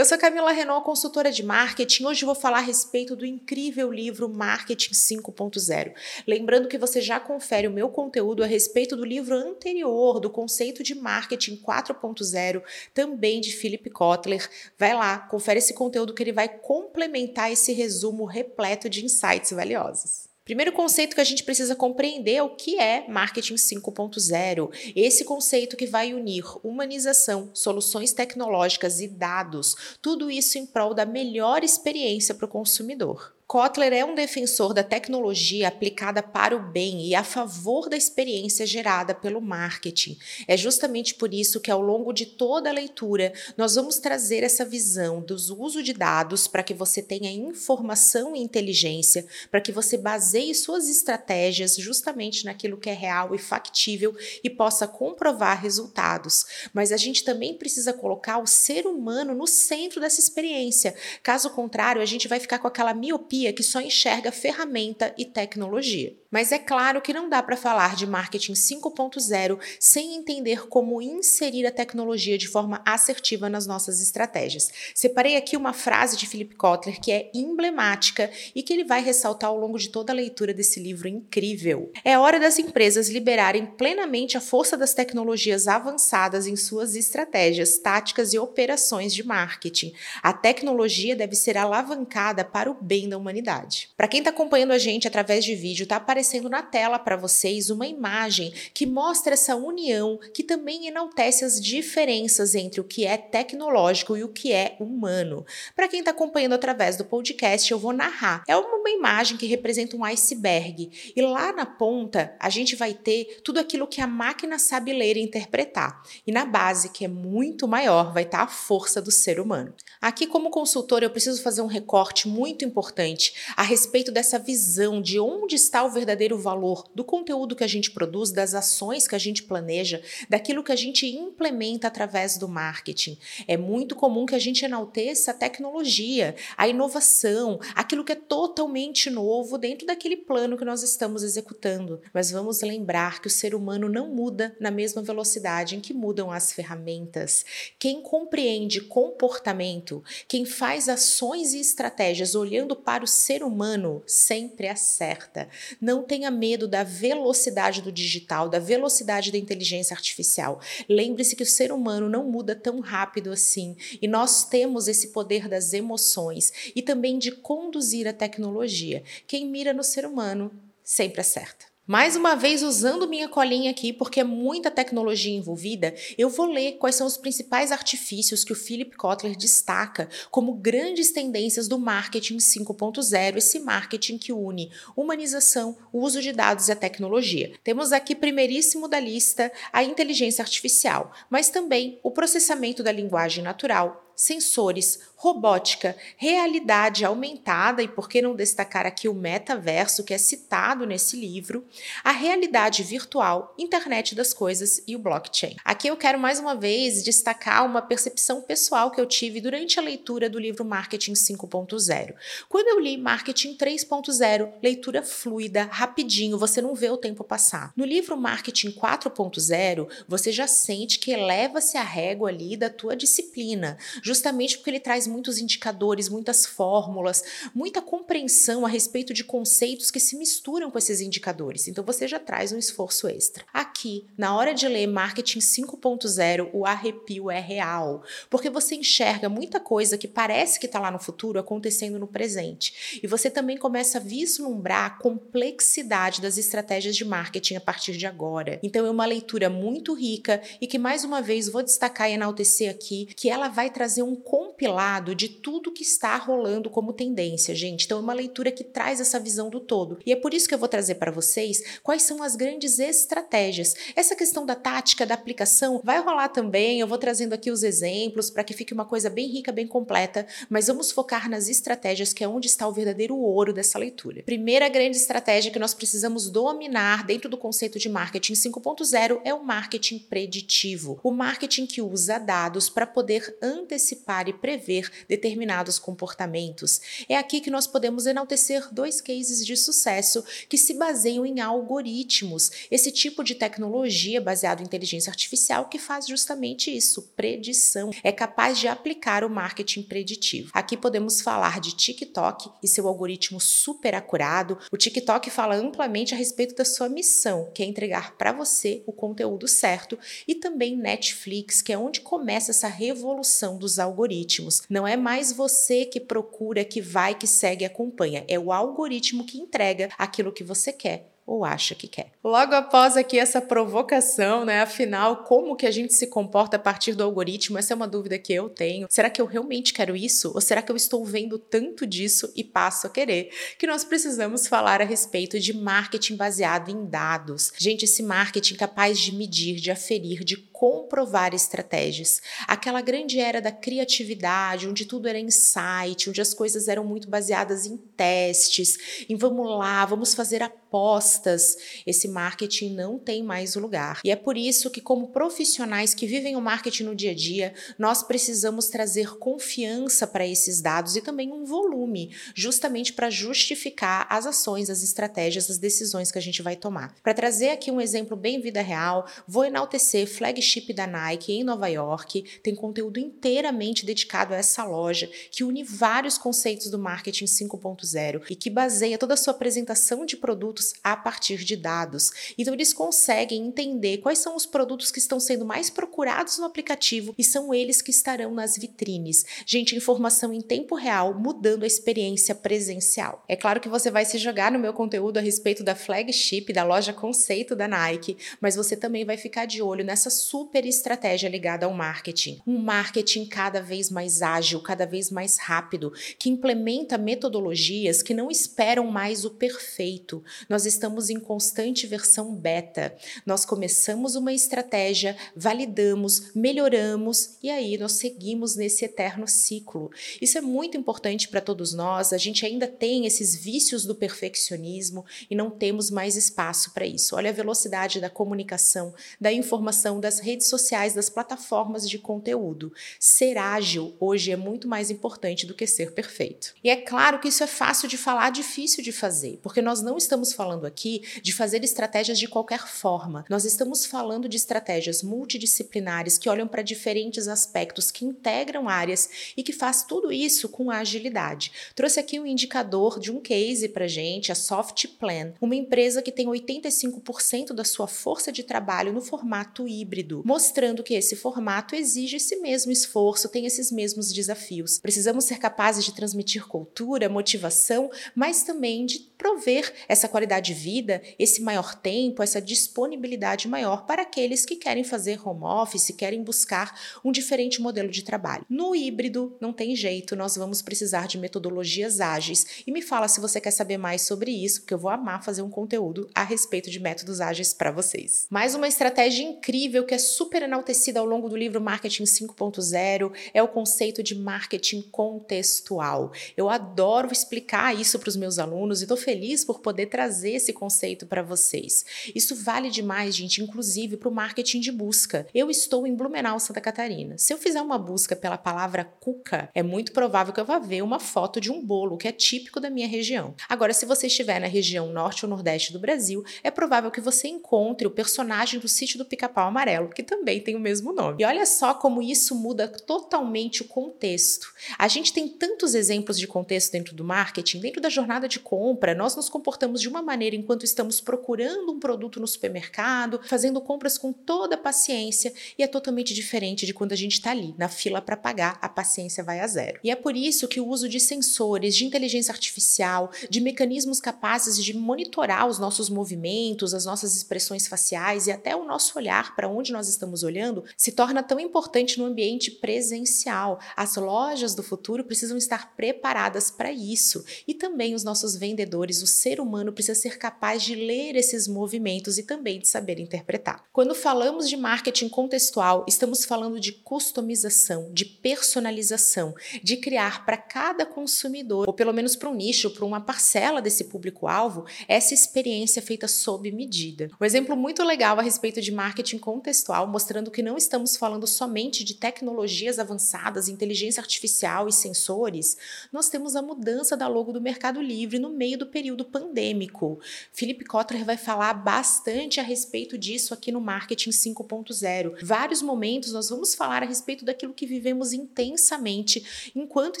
Eu 0.04 0.08
sou 0.08 0.18
Camila 0.18 0.52
Renault, 0.52 0.84
consultora 0.84 1.32
de 1.32 1.42
marketing. 1.42 2.04
Hoje 2.04 2.26
vou 2.26 2.34
falar 2.34 2.58
a 2.58 2.60
respeito 2.60 3.16
do 3.16 3.24
incrível 3.24 3.90
livro 3.90 4.28
Marketing 4.28 4.92
5.0. 4.92 5.94
Lembrando 6.26 6.68
que 6.68 6.76
você 6.76 7.00
já 7.00 7.18
confere 7.18 7.66
o 7.66 7.70
meu 7.70 7.88
conteúdo 7.88 8.44
a 8.44 8.46
respeito 8.46 8.96
do 8.96 9.02
livro 9.06 9.34
anterior, 9.34 10.20
do 10.20 10.28
conceito 10.28 10.82
de 10.82 10.94
marketing 10.94 11.56
4.0, 11.56 12.62
também 12.92 13.40
de 13.40 13.56
Philip 13.56 13.88
Kotler. 13.88 14.46
Vai 14.78 14.92
lá, 14.92 15.20
confere 15.20 15.58
esse 15.58 15.72
conteúdo 15.72 16.12
que 16.12 16.22
ele 16.22 16.32
vai 16.32 16.50
complementar 16.50 17.50
esse 17.50 17.72
resumo 17.72 18.26
repleto 18.26 18.90
de 18.90 19.06
insights 19.06 19.52
valiosos. 19.52 20.33
Primeiro 20.44 20.72
conceito 20.72 21.14
que 21.14 21.22
a 21.22 21.24
gente 21.24 21.42
precisa 21.42 21.74
compreender 21.74 22.34
é 22.34 22.42
o 22.42 22.54
que 22.54 22.78
é 22.78 23.08
marketing 23.08 23.54
5.0. 23.54 24.92
Esse 24.94 25.24
conceito 25.24 25.74
que 25.74 25.86
vai 25.86 26.12
unir 26.12 26.44
humanização, 26.62 27.50
soluções 27.54 28.12
tecnológicas 28.12 29.00
e 29.00 29.08
dados, 29.08 29.96
tudo 30.02 30.30
isso 30.30 30.58
em 30.58 30.66
prol 30.66 30.92
da 30.92 31.06
melhor 31.06 31.64
experiência 31.64 32.34
para 32.34 32.44
o 32.44 32.48
consumidor. 32.48 33.33
Kotler 33.46 33.92
é 33.92 34.02
um 34.04 34.14
defensor 34.14 34.72
da 34.72 34.82
tecnologia 34.82 35.68
aplicada 35.68 36.22
para 36.22 36.56
o 36.56 36.72
bem 36.72 37.06
e 37.06 37.14
a 37.14 37.22
favor 37.22 37.90
da 37.90 37.96
experiência 37.96 38.66
gerada 38.66 39.14
pelo 39.14 39.40
marketing. 39.40 40.18
É 40.48 40.56
justamente 40.56 41.14
por 41.14 41.32
isso 41.32 41.60
que, 41.60 41.70
ao 41.70 41.80
longo 41.80 42.12
de 42.12 42.24
toda 42.24 42.70
a 42.70 42.72
leitura, 42.72 43.34
nós 43.56 43.74
vamos 43.74 43.98
trazer 43.98 44.42
essa 44.42 44.64
visão 44.64 45.20
dos 45.20 45.50
uso 45.50 45.82
de 45.82 45.92
dados 45.92 46.48
para 46.48 46.62
que 46.62 46.72
você 46.72 47.02
tenha 47.02 47.30
informação 47.30 48.34
e 48.34 48.40
inteligência, 48.40 49.26
para 49.50 49.60
que 49.60 49.70
você 49.70 49.98
baseie 49.98 50.54
suas 50.54 50.88
estratégias 50.88 51.76
justamente 51.76 52.46
naquilo 52.46 52.78
que 52.78 52.88
é 52.88 52.94
real 52.94 53.34
e 53.34 53.38
factível 53.38 54.16
e 54.42 54.48
possa 54.48 54.88
comprovar 54.88 55.60
resultados. 55.60 56.46
Mas 56.72 56.90
a 56.90 56.96
gente 56.96 57.22
também 57.22 57.54
precisa 57.54 57.92
colocar 57.92 58.38
o 58.38 58.46
ser 58.46 58.86
humano 58.86 59.34
no 59.34 59.46
centro 59.46 60.00
dessa 60.00 60.18
experiência. 60.18 60.94
Caso 61.22 61.50
contrário, 61.50 62.00
a 62.00 62.06
gente 62.06 62.26
vai 62.26 62.40
ficar 62.40 62.58
com 62.58 62.66
aquela 62.66 62.94
miopia 62.94 63.33
que 63.52 63.62
só 63.62 63.80
enxerga 63.80 64.30
ferramenta 64.30 65.14
e 65.18 65.24
tecnologia. 65.24 66.16
Mas 66.34 66.50
é 66.50 66.58
claro 66.58 67.00
que 67.00 67.12
não 67.12 67.28
dá 67.28 67.40
para 67.40 67.56
falar 67.56 67.94
de 67.94 68.08
marketing 68.08 68.54
5.0 68.54 69.56
sem 69.78 70.16
entender 70.16 70.66
como 70.66 71.00
inserir 71.00 71.64
a 71.64 71.70
tecnologia 71.70 72.36
de 72.36 72.48
forma 72.48 72.82
assertiva 72.84 73.48
nas 73.48 73.68
nossas 73.68 74.02
estratégias. 74.02 74.68
Separei 74.96 75.36
aqui 75.36 75.56
uma 75.56 75.72
frase 75.72 76.16
de 76.16 76.26
Philip 76.26 76.56
Kotler 76.56 77.00
que 77.00 77.12
é 77.12 77.30
emblemática 77.32 78.28
e 78.52 78.64
que 78.64 78.72
ele 78.72 78.82
vai 78.82 79.00
ressaltar 79.00 79.48
ao 79.48 79.56
longo 79.56 79.78
de 79.78 79.90
toda 79.90 80.12
a 80.12 80.16
leitura 80.16 80.52
desse 80.52 80.80
livro 80.80 81.06
incrível. 81.06 81.92
É 82.04 82.18
hora 82.18 82.40
das 82.40 82.58
empresas 82.58 83.08
liberarem 83.08 83.64
plenamente 83.64 84.36
a 84.36 84.40
força 84.40 84.76
das 84.76 84.92
tecnologias 84.92 85.68
avançadas 85.68 86.48
em 86.48 86.56
suas 86.56 86.96
estratégias, 86.96 87.78
táticas 87.78 88.34
e 88.34 88.40
operações 88.40 89.14
de 89.14 89.24
marketing. 89.24 89.92
A 90.20 90.32
tecnologia 90.32 91.14
deve 91.14 91.36
ser 91.36 91.56
alavancada 91.56 92.44
para 92.44 92.68
o 92.68 92.74
bem 92.74 93.08
da 93.08 93.16
humanidade. 93.16 93.90
Para 93.96 94.08
quem 94.08 94.18
está 94.18 94.30
acompanhando 94.30 94.72
a 94.72 94.78
gente 94.78 95.06
através 95.06 95.44
de 95.44 95.54
vídeo, 95.54 95.84
está 95.84 95.94
aparecendo 95.94 96.23
aparecendo 96.24 96.48
na 96.48 96.62
tela 96.62 96.98
para 96.98 97.16
vocês 97.16 97.68
uma 97.68 97.86
imagem 97.86 98.50
que 98.72 98.86
mostra 98.86 99.34
essa 99.34 99.54
união 99.54 100.18
que 100.32 100.42
também 100.42 100.86
enaltece 100.86 101.44
as 101.44 101.60
diferenças 101.60 102.54
entre 102.54 102.80
o 102.80 102.84
que 102.84 103.04
é 103.04 103.18
tecnológico 103.18 104.16
e 104.16 104.24
o 104.24 104.28
que 104.28 104.50
é 104.50 104.74
humano. 104.80 105.44
Para 105.76 105.86
quem 105.86 105.98
está 105.98 106.12
acompanhando 106.12 106.54
através 106.54 106.96
do 106.96 107.04
podcast, 107.04 107.70
eu 107.70 107.78
vou 107.78 107.92
narrar. 107.92 108.42
É 108.48 108.56
uma 108.56 108.88
imagem 108.88 109.36
que 109.36 109.46
representa 109.46 109.96
um 109.96 110.04
iceberg 110.04 111.12
e 111.14 111.20
lá 111.20 111.52
na 111.52 111.66
ponta 111.66 112.34
a 112.40 112.48
gente 112.48 112.74
vai 112.74 112.94
ter 112.94 113.42
tudo 113.44 113.60
aquilo 113.60 113.86
que 113.86 114.00
a 114.00 114.06
máquina 114.06 114.58
sabe 114.58 114.94
ler 114.94 115.18
e 115.18 115.22
interpretar. 115.22 116.02
E 116.26 116.32
na 116.32 116.46
base, 116.46 116.88
que 116.88 117.04
é 117.04 117.08
muito 117.08 117.68
maior, 117.68 118.14
vai 118.14 118.22
estar 118.22 118.38
tá 118.38 118.44
a 118.44 118.48
força 118.48 119.02
do 119.02 119.10
ser 119.10 119.38
humano. 119.38 119.74
Aqui, 120.00 120.26
como 120.26 120.48
consultor, 120.48 121.02
eu 121.02 121.10
preciso 121.10 121.42
fazer 121.42 121.60
um 121.60 121.66
recorte 121.66 122.28
muito 122.28 122.64
importante 122.64 123.34
a 123.56 123.62
respeito 123.62 124.10
dessa 124.10 124.38
visão 124.38 125.02
de 125.02 125.20
onde 125.20 125.54
está 125.56 125.84
o 125.84 125.90
verdadeiro 125.90 126.13
verdadeiro 126.14 126.38
valor 126.38 126.88
do 126.94 127.04
conteúdo 127.04 127.56
que 127.56 127.64
a 127.64 127.68
gente 127.68 127.90
produz, 127.90 128.30
das 128.30 128.54
ações 128.54 129.06
que 129.06 129.14
a 129.14 129.18
gente 129.18 129.42
planeja, 129.42 130.00
daquilo 130.28 130.62
que 130.62 130.70
a 130.70 130.76
gente 130.76 131.06
implementa 131.06 131.88
através 131.88 132.38
do 132.38 132.48
marketing. 132.48 133.18
É 133.48 133.56
muito 133.56 133.96
comum 133.96 134.24
que 134.24 134.34
a 134.34 134.38
gente 134.38 134.64
enalteça 134.64 135.32
a 135.32 135.34
tecnologia, 135.34 136.36
a 136.56 136.68
inovação, 136.68 137.58
aquilo 137.74 138.04
que 138.04 138.12
é 138.12 138.14
totalmente 138.14 139.10
novo 139.10 139.58
dentro 139.58 139.86
daquele 139.86 140.16
plano 140.16 140.56
que 140.56 140.64
nós 140.64 140.82
estamos 140.82 141.24
executando. 141.24 142.00
Mas 142.12 142.30
vamos 142.30 142.62
lembrar 142.62 143.20
que 143.20 143.26
o 143.26 143.30
ser 143.30 143.54
humano 143.54 143.88
não 143.88 144.08
muda 144.08 144.56
na 144.60 144.70
mesma 144.70 145.02
velocidade 145.02 145.74
em 145.74 145.80
que 145.80 145.92
mudam 145.92 146.30
as 146.30 146.52
ferramentas. 146.52 147.44
Quem 147.78 148.00
compreende 148.00 148.80
comportamento, 148.80 150.02
quem 150.28 150.44
faz 150.44 150.88
ações 150.88 151.54
e 151.54 151.60
estratégias 151.60 152.34
olhando 152.34 152.76
para 152.76 153.02
o 153.04 153.08
ser 153.08 153.42
humano, 153.42 154.02
sempre 154.06 154.68
acerta. 154.68 155.48
Não 155.80 155.93
tenha 156.02 156.30
medo 156.30 156.66
da 156.66 156.82
velocidade 156.82 157.80
do 157.80 157.92
digital, 157.92 158.48
da 158.48 158.58
velocidade 158.58 159.30
da 159.30 159.38
inteligência 159.38 159.94
artificial. 159.94 160.60
Lembre-se 160.88 161.36
que 161.36 161.42
o 161.42 161.46
ser 161.46 161.72
humano 161.72 162.08
não 162.08 162.24
muda 162.24 162.54
tão 162.54 162.80
rápido 162.80 163.30
assim 163.30 163.76
e 164.00 164.08
nós 164.08 164.44
temos 164.44 164.88
esse 164.88 165.08
poder 165.08 165.48
das 165.48 165.72
emoções 165.72 166.52
e 166.74 166.82
também 166.82 167.18
de 167.18 167.30
conduzir 167.30 168.08
a 168.08 168.12
tecnologia. 168.12 169.02
Quem 169.26 169.46
mira 169.46 169.72
no 169.72 169.84
ser 169.84 170.06
humano 170.06 170.50
sempre 170.82 171.20
acerta. 171.20 171.73
Mais 171.86 172.16
uma 172.16 172.34
vez, 172.34 172.62
usando 172.62 173.06
minha 173.06 173.28
colinha 173.28 173.70
aqui, 173.70 173.92
porque 173.92 174.20
é 174.20 174.24
muita 174.24 174.70
tecnologia 174.70 175.36
envolvida, 175.36 175.94
eu 176.16 176.30
vou 176.30 176.46
ler 176.46 176.78
quais 176.78 176.96
são 176.96 177.06
os 177.06 177.18
principais 177.18 177.70
artifícios 177.70 178.42
que 178.42 178.54
o 178.54 178.56
Philip 178.56 178.96
Kotler 178.96 179.36
destaca 179.36 180.08
como 180.30 180.54
grandes 180.54 181.12
tendências 181.12 181.68
do 181.68 181.78
marketing 181.78 182.38
5.0, 182.38 183.36
esse 183.36 183.58
marketing 183.58 184.16
que 184.16 184.32
une 184.32 184.70
humanização, 184.96 185.76
uso 185.92 186.22
de 186.22 186.32
dados 186.32 186.68
e 186.68 186.72
a 186.72 186.76
tecnologia. 186.76 187.52
Temos 187.62 187.92
aqui, 187.92 188.14
primeiríssimo 188.14 188.88
da 188.88 188.98
lista, 188.98 189.52
a 189.70 189.84
inteligência 189.84 190.40
artificial, 190.40 191.12
mas 191.28 191.50
também 191.50 192.00
o 192.02 192.10
processamento 192.10 192.82
da 192.82 192.92
linguagem 192.92 193.44
natural, 193.44 194.03
sensores, 194.16 195.00
robótica, 195.24 195.96
realidade 196.18 197.02
aumentada 197.02 197.82
e 197.82 197.88
por 197.88 198.10
que 198.10 198.20
não 198.20 198.36
destacar 198.36 198.84
aqui 198.84 199.08
o 199.08 199.14
metaverso 199.14 200.04
que 200.04 200.12
é 200.12 200.18
citado 200.18 200.84
nesse 200.84 201.16
livro, 201.16 201.64
a 202.04 202.12
realidade 202.12 202.82
virtual, 202.82 203.54
internet 203.58 204.14
das 204.14 204.34
coisas 204.34 204.82
e 204.86 204.94
o 204.94 204.98
blockchain. 204.98 205.56
Aqui 205.64 205.88
eu 205.88 205.96
quero 205.96 206.18
mais 206.18 206.38
uma 206.38 206.54
vez 206.54 207.02
destacar 207.02 207.64
uma 207.64 207.80
percepção 207.80 208.42
pessoal 208.42 208.90
que 208.90 209.00
eu 209.00 209.06
tive 209.06 209.40
durante 209.40 209.78
a 209.78 209.82
leitura 209.82 210.28
do 210.28 210.38
livro 210.38 210.62
Marketing 210.62 211.14
5.0. 211.14 212.14
Quando 212.46 212.68
eu 212.68 212.78
li 212.78 212.98
Marketing 212.98 213.56
3.0, 213.56 214.52
leitura 214.62 215.02
fluida, 215.02 215.64
rapidinho, 215.70 216.36
você 216.36 216.60
não 216.60 216.74
vê 216.74 216.90
o 216.90 216.98
tempo 216.98 217.24
passar. 217.24 217.72
No 217.74 217.86
livro 217.86 218.14
Marketing 218.14 218.72
4.0, 218.72 219.88
você 220.06 220.30
já 220.30 220.46
sente 220.46 220.98
que 220.98 221.12
eleva-se 221.12 221.78
a 221.78 221.82
régua 221.82 222.28
ali 222.28 222.58
da 222.58 222.68
tua 222.68 222.94
disciplina, 222.94 223.78
justamente 224.04 224.58
porque 224.58 224.68
ele 224.68 224.78
traz 224.78 225.06
muitos 225.06 225.38
indicadores, 225.38 226.10
muitas 226.10 226.44
fórmulas, 226.44 227.24
muita 227.54 227.80
compreensão 227.80 228.66
a 228.66 228.68
respeito 228.68 229.14
de 229.14 229.24
conceitos 229.24 229.90
que 229.90 229.98
se 229.98 230.14
misturam 230.14 230.70
com 230.70 230.76
esses 230.76 231.00
indicadores. 231.00 231.66
Então 231.66 231.82
você 231.82 232.06
já 232.06 232.18
traz 232.18 232.52
um 232.52 232.58
esforço 232.58 233.08
extra. 233.08 233.46
Aqui, 233.52 234.06
na 234.16 234.36
hora 234.36 234.52
de 234.52 234.68
ler 234.68 234.86
Marketing 234.86 235.38
5.0, 235.38 236.50
o 236.52 236.66
arrepio 236.66 237.30
é 237.30 237.40
real, 237.40 238.02
porque 238.28 238.50
você 238.50 238.74
enxerga 238.74 239.30
muita 239.30 239.58
coisa 239.58 239.96
que 239.96 240.06
parece 240.06 240.60
que 240.60 240.66
está 240.66 240.78
lá 240.78 240.90
no 240.90 240.98
futuro 240.98 241.38
acontecendo 241.38 241.98
no 241.98 242.06
presente. 242.06 243.00
E 243.02 243.06
você 243.06 243.30
também 243.30 243.56
começa 243.56 243.96
a 243.96 244.02
vislumbrar 244.02 244.84
a 244.84 244.90
complexidade 244.90 246.20
das 246.20 246.36
estratégias 246.36 246.94
de 246.94 247.06
marketing 247.06 247.54
a 247.54 247.60
partir 247.60 247.96
de 247.96 248.06
agora. 248.06 248.60
Então 248.62 248.84
é 248.84 248.90
uma 248.90 249.06
leitura 249.06 249.48
muito 249.48 249.94
rica 249.94 250.42
e 250.60 250.66
que 250.66 250.78
mais 250.78 251.04
uma 251.04 251.22
vez 251.22 251.48
vou 251.48 251.62
destacar 251.62 252.10
e 252.10 252.14
enaltecer 252.14 252.70
aqui 252.70 253.06
que 253.16 253.30
ela 253.30 253.48
vai 253.48 253.70
trazer 253.70 253.93
trazer 253.94 254.02
um 254.02 254.16
compilado 254.16 255.14
de 255.14 255.28
tudo 255.28 255.70
que 255.70 255.82
está 255.82 256.16
rolando 256.16 256.68
como 256.68 256.92
tendência, 256.92 257.54
gente. 257.54 257.84
Então, 257.84 257.98
é 257.98 258.00
uma 258.00 258.12
leitura 258.12 258.50
que 258.50 258.64
traz 258.64 259.00
essa 259.00 259.20
visão 259.20 259.48
do 259.48 259.60
todo. 259.60 259.98
E 260.04 260.10
é 260.10 260.16
por 260.16 260.34
isso 260.34 260.48
que 260.48 260.54
eu 260.54 260.58
vou 260.58 260.66
trazer 260.66 260.96
para 260.96 261.12
vocês 261.12 261.78
quais 261.80 262.02
são 262.02 262.22
as 262.22 262.34
grandes 262.34 262.80
estratégias. 262.80 263.74
Essa 263.94 264.16
questão 264.16 264.44
da 264.44 264.56
tática, 264.56 265.06
da 265.06 265.14
aplicação, 265.14 265.80
vai 265.84 266.00
rolar 266.00 266.28
também. 266.28 266.80
Eu 266.80 266.88
vou 266.88 266.98
trazendo 266.98 267.34
aqui 267.34 267.52
os 267.52 267.62
exemplos 267.62 268.30
para 268.30 268.42
que 268.42 268.52
fique 268.52 268.74
uma 268.74 268.84
coisa 268.84 269.08
bem 269.08 269.28
rica, 269.28 269.52
bem 269.52 269.66
completa, 269.66 270.26
mas 270.48 270.66
vamos 270.66 270.90
focar 270.90 271.30
nas 271.30 271.48
estratégias, 271.48 272.12
que 272.12 272.24
é 272.24 272.28
onde 272.28 272.48
está 272.48 272.66
o 272.66 272.72
verdadeiro 272.72 273.16
ouro 273.16 273.52
dessa 273.52 273.78
leitura. 273.78 274.24
Primeira 274.24 274.68
grande 274.68 274.96
estratégia 274.96 275.52
que 275.52 275.58
nós 275.58 275.74
precisamos 275.74 276.28
dominar 276.28 277.04
dentro 277.04 277.28
do 277.28 277.38
conceito 277.38 277.78
de 277.78 277.88
marketing 277.88 278.32
5.0 278.32 279.20
é 279.24 279.32
o 279.32 279.44
marketing 279.44 280.00
preditivo. 280.00 280.98
O 281.02 281.12
marketing 281.12 281.66
que 281.66 281.80
usa 281.80 282.18
dados 282.18 282.68
para 282.68 282.86
poder 282.86 283.36
antecipar 283.40 283.83
e 283.92 284.32
prever 284.32 284.90
determinados 285.08 285.78
comportamentos. 285.78 286.80
É 287.08 287.16
aqui 287.16 287.40
que 287.40 287.50
nós 287.50 287.66
podemos 287.66 288.06
enaltecer 288.06 288.72
dois 288.72 289.00
cases 289.00 289.44
de 289.44 289.56
sucesso 289.56 290.24
que 290.48 290.56
se 290.56 290.74
baseiam 290.74 291.26
em 291.26 291.40
algoritmos, 291.40 292.50
esse 292.70 292.90
tipo 292.90 293.22
de 293.22 293.34
tecnologia 293.34 294.20
baseado 294.20 294.60
em 294.60 294.64
inteligência 294.64 295.10
artificial 295.10 295.68
que 295.68 295.78
faz 295.78 296.06
justamente 296.06 296.74
isso, 296.74 297.02
predição. 297.16 297.90
É 298.02 298.12
capaz 298.12 298.58
de 298.58 298.68
aplicar 298.68 299.24
o 299.24 299.30
marketing 299.30 299.82
preditivo. 299.82 300.50
Aqui 300.52 300.76
podemos 300.76 301.20
falar 301.20 301.60
de 301.60 301.74
TikTok 301.74 302.50
e 302.62 302.68
seu 302.68 302.88
algoritmo 302.88 303.40
super 303.40 303.94
acurado. 303.94 304.58
O 304.72 304.76
TikTok 304.76 305.30
fala 305.30 305.56
amplamente 305.56 306.14
a 306.14 306.16
respeito 306.16 306.54
da 306.54 306.64
sua 306.64 306.88
missão, 306.88 307.50
que 307.54 307.62
é 307.62 307.66
entregar 307.66 308.16
para 308.16 308.32
você 308.32 308.82
o 308.86 308.92
conteúdo 308.92 309.46
certo, 309.48 309.98
e 310.26 310.34
também 310.34 310.76
Netflix, 310.76 311.62
que 311.62 311.72
é 311.72 311.78
onde 311.78 312.00
começa 312.00 312.50
essa 312.50 312.68
revolução 312.68 313.56
dos 313.58 313.73
algoritmos. 313.78 314.62
Não 314.68 314.86
é 314.86 314.96
mais 314.96 315.32
você 315.32 315.84
que 315.84 316.00
procura, 316.00 316.64
que 316.64 316.80
vai, 316.80 317.14
que 317.14 317.26
segue, 317.26 317.64
acompanha, 317.64 318.24
é 318.28 318.38
o 318.38 318.52
algoritmo 318.52 319.24
que 319.24 319.38
entrega 319.38 319.90
aquilo 319.98 320.32
que 320.32 320.44
você 320.44 320.72
quer 320.72 321.14
ou 321.26 321.44
acha 321.44 321.74
que 321.74 321.88
quer. 321.88 322.10
Logo 322.22 322.54
após 322.54 322.96
aqui 322.96 323.18
essa 323.18 323.40
provocação, 323.40 324.44
né? 324.44 324.60
Afinal, 324.60 325.24
como 325.24 325.56
que 325.56 325.66
a 325.66 325.70
gente 325.70 325.94
se 325.94 326.06
comporta 326.06 326.56
a 326.56 326.60
partir 326.60 326.94
do 326.94 327.02
algoritmo? 327.02 327.58
Essa 327.58 327.72
é 327.72 327.76
uma 327.76 327.88
dúvida 327.88 328.18
que 328.18 328.32
eu 328.32 328.48
tenho. 328.48 328.86
Será 328.90 329.08
que 329.08 329.20
eu 329.20 329.26
realmente 329.26 329.72
quero 329.72 329.96
isso? 329.96 330.32
Ou 330.34 330.40
será 330.40 330.60
que 330.60 330.70
eu 330.70 330.76
estou 330.76 331.04
vendo 331.04 331.38
tanto 331.38 331.86
disso 331.86 332.30
e 332.36 332.44
passo 332.44 332.86
a 332.86 332.90
querer? 332.90 333.30
Que 333.58 333.66
nós 333.66 333.84
precisamos 333.84 334.46
falar 334.46 334.80
a 334.80 334.84
respeito 334.84 335.40
de 335.40 335.54
marketing 335.56 336.16
baseado 336.16 336.70
em 336.70 336.84
dados. 336.84 337.52
Gente, 337.56 337.84
esse 337.84 338.02
marketing 338.02 338.56
capaz 338.56 338.98
de 338.98 339.14
medir, 339.14 339.56
de 339.56 339.70
aferir, 339.70 340.24
de 340.24 340.36
comprovar 340.54 341.34
estratégias. 341.34 342.22
Aquela 342.46 342.80
grande 342.80 343.18
era 343.18 343.40
da 343.40 343.50
criatividade, 343.50 344.68
onde 344.68 344.84
tudo 344.84 345.08
era 345.08 345.18
insight, 345.18 346.08
onde 346.08 346.20
as 346.20 346.32
coisas 346.32 346.68
eram 346.68 346.84
muito 346.84 347.10
baseadas 347.10 347.66
em 347.66 347.76
testes, 347.76 348.78
em 349.08 349.16
vamos 349.16 349.50
lá, 349.58 349.84
vamos 349.84 350.14
fazer 350.14 350.44
apostas. 350.44 351.56
Esse 351.84 352.06
marketing 352.06 352.72
não 352.72 353.00
tem 353.00 353.20
mais 353.24 353.56
lugar. 353.56 354.00
E 354.04 354.12
é 354.12 354.16
por 354.16 354.36
isso 354.36 354.70
que, 354.70 354.80
como 354.80 355.08
profissionais 355.08 355.92
que 355.92 356.06
vivem 356.06 356.36
o 356.36 356.40
marketing 356.40 356.84
no 356.84 356.94
dia 356.94 357.10
a 357.10 357.14
dia, 357.14 357.52
nós 357.76 358.04
precisamos 358.04 358.68
trazer 358.68 359.18
confiança 359.18 360.06
para 360.06 360.24
esses 360.24 360.60
dados 360.60 360.94
e 360.94 361.02
também 361.02 361.32
um 361.32 361.44
volume, 361.44 362.14
justamente 362.32 362.92
para 362.92 363.10
justificar 363.10 364.06
as 364.08 364.24
ações, 364.24 364.70
as 364.70 364.84
estratégias, 364.84 365.50
as 365.50 365.58
decisões 365.58 366.12
que 366.12 366.18
a 366.18 366.22
gente 366.22 366.42
vai 366.42 366.54
tomar. 366.54 366.94
Para 367.02 367.12
trazer 367.12 367.50
aqui 367.50 367.72
um 367.72 367.80
exemplo 367.80 368.16
bem 368.16 368.40
vida 368.40 368.62
real, 368.62 369.04
vou 369.26 369.44
enaltecer 369.44 370.06
flagship 370.06 370.43
flagship 370.44 370.72
da 370.74 370.86
Nike 370.86 371.32
em 371.32 371.42
Nova 371.42 371.68
York, 371.68 372.24
tem 372.42 372.54
conteúdo 372.54 373.00
inteiramente 373.00 373.86
dedicado 373.86 374.34
a 374.34 374.36
essa 374.36 374.62
loja, 374.64 375.10
que 375.30 375.42
une 375.42 375.64
vários 375.64 376.18
conceitos 376.18 376.70
do 376.70 376.78
marketing 376.78 377.24
5.0 377.24 378.22
e 378.28 378.36
que 378.36 378.50
baseia 378.50 378.98
toda 378.98 379.14
a 379.14 379.16
sua 379.16 379.32
apresentação 379.32 380.04
de 380.04 380.16
produtos 380.16 380.74
a 380.84 380.96
partir 380.96 381.38
de 381.38 381.56
dados. 381.56 382.10
Então 382.36 382.52
eles 382.52 382.72
conseguem 382.72 383.46
entender 383.46 383.98
quais 383.98 384.18
são 384.18 384.36
os 384.36 384.44
produtos 384.44 384.90
que 384.90 384.98
estão 384.98 385.18
sendo 385.18 385.44
mais 385.44 385.70
procurados 385.70 386.38
no 386.38 386.44
aplicativo 386.44 387.14
e 387.16 387.24
são 387.24 387.54
eles 387.54 387.80
que 387.80 387.90
estarão 387.90 388.34
nas 388.34 388.56
vitrines. 388.56 389.24
Gente, 389.46 389.74
informação 389.74 390.32
em 390.32 390.40
tempo 390.40 390.74
real, 390.74 391.14
mudando 391.14 391.64
a 391.64 391.66
experiência 391.66 392.34
presencial. 392.34 393.24
É 393.26 393.36
claro 393.36 393.60
que 393.60 393.68
você 393.68 393.90
vai 393.90 394.04
se 394.04 394.18
jogar 394.18 394.52
no 394.52 394.58
meu 394.58 394.72
conteúdo 394.72 395.18
a 395.18 395.22
respeito 395.22 395.64
da 395.64 395.74
flagship, 395.74 396.52
da 396.52 396.64
loja 396.64 396.92
conceito 396.92 397.56
da 397.56 397.66
Nike, 397.66 398.16
mas 398.40 398.56
você 398.56 398.76
também 398.76 399.04
vai 399.04 399.16
ficar 399.16 399.46
de 399.46 399.62
olho 399.62 399.84
nessa 399.84 400.10
super 400.34 400.66
estratégia 400.66 401.28
ligada 401.28 401.64
ao 401.64 401.72
marketing. 401.72 402.40
Um 402.44 402.58
marketing 402.58 403.24
cada 403.24 403.62
vez 403.62 403.88
mais 403.88 404.20
ágil, 404.20 404.60
cada 404.60 404.84
vez 404.84 405.08
mais 405.08 405.38
rápido, 405.38 405.92
que 406.18 406.28
implementa 406.28 406.98
metodologias 406.98 408.02
que 408.02 408.12
não 408.12 408.32
esperam 408.32 408.84
mais 408.88 409.24
o 409.24 409.30
perfeito. 409.30 410.24
Nós 410.48 410.66
estamos 410.66 411.08
em 411.08 411.20
constante 411.20 411.86
versão 411.86 412.34
beta. 412.34 412.96
Nós 413.24 413.44
começamos 413.44 414.16
uma 414.16 414.32
estratégia, 414.32 415.16
validamos, 415.36 416.32
melhoramos 416.34 417.36
e 417.40 417.48
aí 417.48 417.78
nós 417.78 417.92
seguimos 417.92 418.56
nesse 418.56 418.84
eterno 418.84 419.28
ciclo. 419.28 419.88
Isso 420.20 420.36
é 420.36 420.40
muito 420.40 420.76
importante 420.76 421.28
para 421.28 421.40
todos 421.40 421.72
nós. 421.72 422.12
A 422.12 422.18
gente 422.18 422.44
ainda 422.44 422.66
tem 422.66 423.06
esses 423.06 423.36
vícios 423.36 423.84
do 423.84 423.94
perfeccionismo 423.94 425.04
e 425.30 425.36
não 425.36 425.48
temos 425.48 425.92
mais 425.92 426.16
espaço 426.16 426.74
para 426.74 426.84
isso. 426.84 427.14
Olha 427.14 427.30
a 427.30 427.32
velocidade 427.32 428.00
da 428.00 428.10
comunicação, 428.10 428.92
da 429.20 429.32
informação, 429.32 430.00
das 430.00 430.23
redes 430.24 430.48
sociais, 430.48 430.94
das 430.94 431.10
plataformas 431.10 431.88
de 431.88 431.98
conteúdo. 431.98 432.72
Ser 432.98 433.36
ágil 433.36 433.94
hoje 434.00 434.32
é 434.32 434.36
muito 434.36 434.66
mais 434.66 434.90
importante 434.90 435.46
do 435.46 435.54
que 435.54 435.66
ser 435.66 435.92
perfeito. 435.92 436.54
E 436.64 436.70
é 436.70 436.76
claro 436.76 437.20
que 437.20 437.28
isso 437.28 437.44
é 437.44 437.46
fácil 437.46 437.88
de 437.88 437.98
falar, 437.98 438.30
difícil 438.30 438.82
de 438.82 438.90
fazer, 438.90 439.38
porque 439.42 439.60
nós 439.60 439.82
não 439.82 439.98
estamos 439.98 440.32
falando 440.32 440.66
aqui 440.66 441.02
de 441.22 441.32
fazer 441.32 441.62
estratégias 441.62 442.18
de 442.18 442.26
qualquer 442.26 442.66
forma. 442.66 443.24
Nós 443.28 443.44
estamos 443.44 443.84
falando 443.84 444.28
de 444.28 444.36
estratégias 444.36 445.02
multidisciplinares 445.02 446.16
que 446.16 446.28
olham 446.28 446.48
para 446.48 446.62
diferentes 446.62 447.28
aspectos, 447.28 447.90
que 447.90 448.04
integram 448.04 448.68
áreas 448.68 449.32
e 449.36 449.42
que 449.42 449.52
faz 449.52 449.84
tudo 449.84 450.10
isso 450.10 450.48
com 450.48 450.70
agilidade. 450.70 451.52
Trouxe 451.74 452.00
aqui 452.00 452.18
um 452.18 452.26
indicador 452.26 452.98
de 452.98 453.12
um 453.12 453.20
case 453.20 453.68
para 453.68 453.86
gente, 453.86 454.32
a 454.32 454.34
Softplan, 454.34 455.34
uma 455.40 455.54
empresa 455.54 456.02
que 456.02 456.12
tem 456.12 456.26
85% 456.26 457.52
da 457.52 457.64
sua 457.64 457.86
força 457.86 458.32
de 458.32 458.42
trabalho 458.42 458.92
no 458.92 459.00
formato 459.00 459.68
híbrido 459.68 460.13
híbrido, 460.18 460.22
mostrando 460.24 460.82
que 460.82 460.94
esse 460.94 461.16
formato 461.16 461.74
exige 461.74 462.16
esse 462.16 462.36
mesmo 462.36 462.70
esforço, 462.70 463.28
tem 463.28 463.46
esses 463.46 463.70
mesmos 463.70 464.12
desafios. 464.12 464.78
Precisamos 464.78 465.24
ser 465.24 465.38
capazes 465.38 465.84
de 465.84 465.94
transmitir 465.94 466.46
cultura, 466.46 467.08
motivação, 467.08 467.90
mas 468.14 468.42
também 468.42 468.86
de 468.86 468.98
prover 469.16 469.72
essa 469.88 470.08
qualidade 470.08 470.54
de 470.54 470.60
vida, 470.60 471.02
esse 471.18 471.40
maior 471.40 471.74
tempo, 471.74 472.22
essa 472.22 472.40
disponibilidade 472.40 473.48
maior 473.48 473.86
para 473.86 474.02
aqueles 474.02 474.44
que 474.44 474.56
querem 474.56 474.84
fazer 474.84 475.26
home 475.26 475.44
office, 475.44 475.94
querem 475.96 476.22
buscar 476.22 476.78
um 477.04 477.12
diferente 477.12 477.60
modelo 477.60 477.88
de 477.88 478.02
trabalho. 478.02 478.44
No 478.48 478.74
híbrido, 478.74 479.36
não 479.40 479.52
tem 479.52 479.74
jeito, 479.74 480.16
nós 480.16 480.36
vamos 480.36 480.62
precisar 480.62 481.06
de 481.06 481.18
metodologias 481.18 482.00
ágeis. 482.00 482.62
E 482.66 482.72
me 482.72 482.82
fala 482.82 483.08
se 483.08 483.20
você 483.20 483.40
quer 483.40 483.50
saber 483.50 483.78
mais 483.78 484.02
sobre 484.02 484.30
isso, 484.30 484.60
porque 484.60 484.74
eu 484.74 484.78
vou 484.78 484.90
amar 484.90 485.22
fazer 485.22 485.42
um 485.42 485.50
conteúdo 485.50 486.08
a 486.14 486.22
respeito 486.22 486.70
de 486.70 486.80
métodos 486.80 487.20
ágeis 487.20 487.52
para 487.54 487.70
vocês. 487.70 488.26
Mais 488.30 488.54
uma 488.54 488.68
estratégia 488.68 489.22
incrível 489.24 489.84
que 489.84 489.94
é 489.94 489.98
super 489.98 490.42
enaltecida 490.42 491.00
ao 491.00 491.06
longo 491.06 491.28
do 491.28 491.36
livro 491.36 491.60
Marketing 491.60 492.04
5.0 492.04 493.12
é 493.32 493.42
o 493.42 493.48
conceito 493.48 494.02
de 494.02 494.14
marketing 494.14 494.82
contextual. 494.82 496.12
Eu 496.36 496.48
adoro 496.48 497.12
explicar 497.12 497.78
isso 497.78 497.98
para 497.98 498.08
os 498.08 498.16
meus 498.16 498.38
alunos 498.38 498.80
e 498.80 498.84
estou 498.84 498.96
feliz 499.14 499.44
por 499.44 499.60
poder 499.60 499.86
trazer 499.86 500.32
esse 500.32 500.52
conceito 500.52 501.06
para 501.06 501.22
vocês. 501.22 501.84
Isso 502.14 502.34
vale 502.34 502.68
demais, 502.68 503.14
gente, 503.14 503.40
inclusive 503.40 503.96
para 503.96 504.08
o 504.08 504.14
marketing 504.14 504.58
de 504.58 504.72
busca. 504.72 505.26
Eu 505.32 505.50
estou 505.50 505.86
em 505.86 505.94
Blumenau, 505.94 506.40
Santa 506.40 506.60
Catarina. 506.60 507.16
Se 507.16 507.32
eu 507.32 507.38
fizer 507.38 507.62
uma 507.62 507.78
busca 507.78 508.16
pela 508.16 508.36
palavra 508.36 508.84
cuca, 508.84 509.48
é 509.54 509.62
muito 509.62 509.92
provável 509.92 510.34
que 510.34 510.40
eu 510.40 510.44
vá 510.44 510.58
ver 510.58 510.82
uma 510.82 510.98
foto 510.98 511.40
de 511.40 511.52
um 511.52 511.64
bolo 511.64 511.96
que 511.96 512.08
é 512.08 512.12
típico 512.12 512.58
da 512.58 512.68
minha 512.68 512.88
região. 512.88 513.36
Agora, 513.48 513.72
se 513.72 513.86
você 513.86 514.08
estiver 514.08 514.40
na 514.40 514.48
região 514.48 514.92
norte 514.92 515.24
ou 515.24 515.30
nordeste 515.30 515.72
do 515.72 515.78
Brasil, 515.78 516.24
é 516.42 516.50
provável 516.50 516.90
que 516.90 517.00
você 517.00 517.28
encontre 517.28 517.86
o 517.86 517.92
personagem 517.92 518.58
do 518.58 518.66
sítio 518.66 518.98
do 518.98 519.04
Pica-Pau 519.04 519.46
Amarelo, 519.46 519.90
que 519.90 520.02
também 520.02 520.40
tem 520.40 520.56
o 520.56 520.60
mesmo 520.60 520.92
nome. 520.92 521.22
E 521.22 521.24
olha 521.24 521.46
só 521.46 521.72
como 521.72 522.02
isso 522.02 522.34
muda 522.34 522.66
totalmente 522.66 523.62
o 523.62 523.66
contexto. 523.68 524.52
A 524.76 524.88
gente 524.88 525.12
tem 525.12 525.28
tantos 525.28 525.74
exemplos 525.74 526.18
de 526.18 526.26
contexto 526.26 526.72
dentro 526.72 526.96
do 526.96 527.04
marketing, 527.04 527.60
dentro 527.60 527.80
da 527.80 527.88
jornada 527.88 528.26
de 528.26 528.40
compra, 528.40 528.93
nós 528.94 529.16
nos 529.16 529.28
comportamos 529.28 529.80
de 529.80 529.88
uma 529.88 530.02
maneira 530.02 530.36
enquanto 530.36 530.64
estamos 530.64 531.00
procurando 531.00 531.72
um 531.72 531.78
produto 531.78 532.20
no 532.20 532.26
supermercado, 532.26 533.20
fazendo 533.24 533.60
compras 533.60 533.98
com 533.98 534.12
toda 534.12 534.54
a 534.54 534.58
paciência, 534.58 535.32
e 535.58 535.62
é 535.62 535.66
totalmente 535.66 536.14
diferente 536.14 536.66
de 536.66 536.74
quando 536.74 536.92
a 536.92 536.96
gente 536.96 537.14
está 537.14 537.30
ali, 537.30 537.54
na 537.58 537.68
fila 537.68 538.00
para 538.00 538.16
pagar, 538.16 538.58
a 538.60 538.68
paciência 538.68 539.24
vai 539.24 539.40
a 539.40 539.46
zero. 539.46 539.80
E 539.82 539.90
é 539.90 539.96
por 539.96 540.16
isso 540.16 540.48
que 540.48 540.60
o 540.60 540.66
uso 540.66 540.88
de 540.88 541.00
sensores, 541.00 541.74
de 541.76 541.84
inteligência 541.84 542.32
artificial, 542.32 543.10
de 543.28 543.40
mecanismos 543.40 544.00
capazes 544.00 544.62
de 544.62 544.74
monitorar 544.76 545.46
os 545.46 545.58
nossos 545.58 545.88
movimentos, 545.88 546.74
as 546.74 546.84
nossas 546.84 547.16
expressões 547.16 547.66
faciais 547.66 548.26
e 548.26 548.32
até 548.32 548.54
o 548.54 548.64
nosso 548.64 548.98
olhar 548.98 549.34
para 549.34 549.48
onde 549.48 549.72
nós 549.72 549.88
estamos 549.88 550.22
olhando, 550.22 550.64
se 550.76 550.92
torna 550.92 551.22
tão 551.22 551.40
importante 551.40 551.98
no 551.98 552.04
ambiente 552.04 552.50
presencial. 552.50 553.58
As 553.76 553.96
lojas 553.96 554.54
do 554.54 554.62
futuro 554.62 555.04
precisam 555.04 555.36
estar 555.36 555.74
preparadas 555.74 556.50
para 556.50 556.72
isso. 556.72 557.24
E 557.46 557.54
também 557.54 557.94
os 557.94 558.04
nossos 558.04 558.36
vendedores, 558.36 558.83
o 558.90 559.06
ser 559.06 559.40
humano 559.40 559.72
precisa 559.72 559.98
ser 559.98 560.18
capaz 560.18 560.62
de 560.62 560.74
ler 560.74 561.16
esses 561.16 561.48
movimentos 561.48 562.18
e 562.18 562.22
também 562.22 562.58
de 562.58 562.68
saber 562.68 563.00
interpretar. 563.00 563.64
Quando 563.72 563.94
falamos 563.94 564.48
de 564.48 564.56
marketing 564.56 565.08
contextual, 565.08 565.84
estamos 565.88 566.24
falando 566.24 566.60
de 566.60 566.72
customização, 566.72 567.90
de 567.92 568.04
personalização, 568.04 569.34
de 569.62 569.76
criar 569.76 570.24
para 570.24 570.36
cada 570.36 570.84
consumidor, 570.84 571.66
ou 571.66 571.72
pelo 571.72 571.92
menos 571.92 572.14
para 572.16 572.28
um 572.28 572.34
nicho, 572.34 572.70
para 572.70 572.84
uma 572.84 573.00
parcela 573.00 573.62
desse 573.62 573.84
público-alvo, 573.84 574.66
essa 574.86 575.14
experiência 575.14 575.80
feita 575.80 576.06
sob 576.06 576.50
medida. 576.50 577.10
Um 577.20 577.24
exemplo 577.24 577.56
muito 577.56 577.82
legal 577.82 578.18
a 578.18 578.22
respeito 578.22 578.60
de 578.60 578.72
marketing 578.72 579.18
contextual, 579.18 579.86
mostrando 579.86 580.30
que 580.30 580.42
não 580.42 580.56
estamos 580.56 580.96
falando 580.96 581.26
somente 581.26 581.84
de 581.84 581.94
tecnologias 581.94 582.78
avançadas, 582.78 583.48
inteligência 583.48 584.00
artificial 584.00 584.68
e 584.68 584.72
sensores, 584.72 585.56
nós 585.92 586.08
temos 586.08 586.36
a 586.36 586.42
mudança 586.42 586.96
da 586.96 587.08
logo 587.08 587.32
do 587.32 587.40
Mercado 587.40 587.80
Livre 587.80 588.18
no 588.18 588.30
meio 588.30 588.58
do 588.58 588.66
período 588.74 589.04
pandêmico. 589.04 590.00
Felipe 590.32 590.64
Kotler 590.64 591.04
vai 591.04 591.16
falar 591.16 591.54
bastante 591.54 592.40
a 592.40 592.42
respeito 592.42 592.98
disso 592.98 593.32
aqui 593.32 593.52
no 593.52 593.60
Marketing 593.60 594.10
5.0. 594.10 595.14
Vários 595.22 595.62
momentos 595.62 596.12
nós 596.12 596.28
vamos 596.28 596.56
falar 596.56 596.82
a 596.82 596.86
respeito 596.86 597.24
daquilo 597.24 597.54
que 597.54 597.66
vivemos 597.66 598.12
intensamente 598.12 599.52
enquanto 599.54 600.00